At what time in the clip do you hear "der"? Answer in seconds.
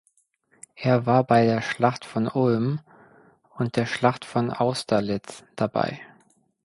1.45-1.61, 3.75-3.85